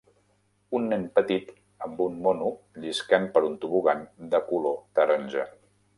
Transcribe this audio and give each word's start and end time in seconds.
Un 0.79 0.87
nen 0.93 1.03
petit 1.17 1.51
amb 1.89 2.01
un 2.07 2.17
mono 2.27 2.49
lliscant 2.85 3.27
per 3.37 3.47
un 3.51 3.61
tobogan 3.67 4.05
de 4.33 4.45
color 4.51 4.79
taronja 5.01 5.47